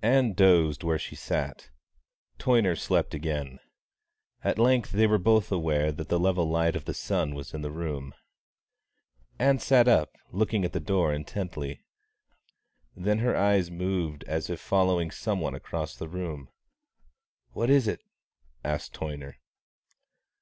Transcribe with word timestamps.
Ann 0.00 0.32
dosed 0.32 0.82
where 0.84 0.98
she 0.98 1.14
sat. 1.14 1.68
Toyner 2.38 2.74
slept 2.74 3.12
again. 3.12 3.58
At 4.42 4.58
length 4.58 4.92
they 4.92 5.06
were 5.06 5.18
both 5.18 5.52
aware 5.52 5.92
that 5.92 6.08
the 6.08 6.18
level 6.18 6.48
light 6.48 6.74
of 6.74 6.86
the 6.86 6.94
sun 6.94 7.34
was 7.34 7.52
in 7.52 7.60
the 7.60 7.70
room. 7.70 8.14
Ann 9.38 9.58
sat 9.58 9.86
up, 9.86 10.16
looking 10.30 10.64
at 10.64 10.72
the 10.72 10.80
door 10.80 11.12
intently. 11.12 11.82
Then 12.96 13.18
her 13.18 13.36
eyes 13.36 13.70
moved 13.70 14.24
as 14.24 14.48
if 14.48 14.60
following 14.60 15.10
some 15.10 15.40
one 15.40 15.54
across 15.54 15.94
the 15.94 16.08
room. 16.08 16.48
"What 17.52 17.68
is 17.68 17.86
it?" 17.86 18.00
asked 18.64 18.94
Toyner. 18.94 19.34